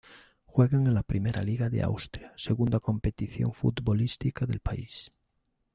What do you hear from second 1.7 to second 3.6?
Austria, segunda competición